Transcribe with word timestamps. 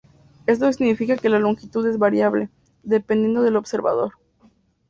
Esto 0.47 0.73
significa 0.73 1.15
que 1.15 1.29
la 1.29 1.37
longitud 1.37 1.85
es 1.87 1.99
variable, 1.99 2.49
dependiendo 2.81 3.43
del 3.43 3.55
observador. 3.55 4.13